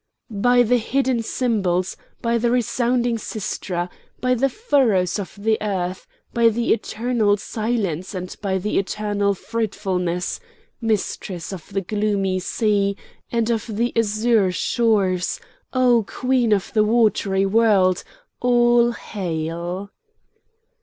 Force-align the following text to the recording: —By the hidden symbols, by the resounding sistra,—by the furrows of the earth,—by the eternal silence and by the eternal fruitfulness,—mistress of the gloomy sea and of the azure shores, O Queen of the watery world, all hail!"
—By 0.31 0.63
the 0.63 0.77
hidden 0.79 1.21
symbols, 1.21 1.95
by 2.23 2.39
the 2.39 2.49
resounding 2.49 3.17
sistra,—by 3.19 4.33
the 4.33 4.49
furrows 4.49 5.19
of 5.19 5.35
the 5.37 5.59
earth,—by 5.61 6.49
the 6.49 6.73
eternal 6.73 7.37
silence 7.37 8.15
and 8.15 8.35
by 8.41 8.57
the 8.57 8.79
eternal 8.79 9.35
fruitfulness,—mistress 9.35 11.53
of 11.53 11.71
the 11.71 11.81
gloomy 11.81 12.39
sea 12.39 12.97
and 13.31 13.51
of 13.51 13.67
the 13.67 13.95
azure 13.95 14.51
shores, 14.51 15.39
O 15.71 16.03
Queen 16.07 16.51
of 16.51 16.73
the 16.73 16.83
watery 16.83 17.45
world, 17.45 18.03
all 18.39 18.93
hail!" 18.93 19.91